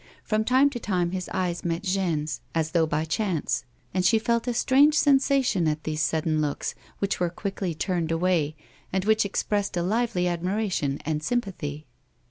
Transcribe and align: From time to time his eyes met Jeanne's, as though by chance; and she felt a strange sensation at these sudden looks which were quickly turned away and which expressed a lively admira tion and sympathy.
From 0.23 0.43
time 0.43 0.71
to 0.71 0.79
time 0.79 1.11
his 1.11 1.29
eyes 1.31 1.63
met 1.63 1.83
Jeanne's, 1.83 2.41
as 2.55 2.71
though 2.71 2.87
by 2.87 3.05
chance; 3.05 3.65
and 3.93 4.03
she 4.03 4.17
felt 4.17 4.47
a 4.47 4.53
strange 4.55 4.97
sensation 4.97 5.67
at 5.67 5.83
these 5.83 6.01
sudden 6.01 6.41
looks 6.41 6.73
which 6.97 7.19
were 7.19 7.29
quickly 7.29 7.75
turned 7.75 8.11
away 8.11 8.55
and 8.91 9.05
which 9.05 9.25
expressed 9.25 9.77
a 9.77 9.83
lively 9.83 10.23
admira 10.23 10.71
tion 10.71 10.97
and 11.05 11.21
sympathy. 11.21 11.85